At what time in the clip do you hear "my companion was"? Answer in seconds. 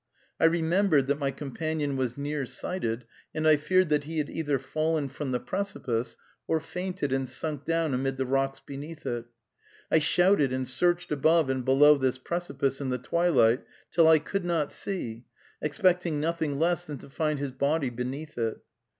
1.19-2.17